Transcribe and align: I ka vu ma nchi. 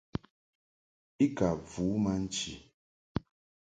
I 1.25 1.27
ka 1.37 1.47
vu 1.69 1.85
ma 2.03 2.13
nchi. 2.21 2.51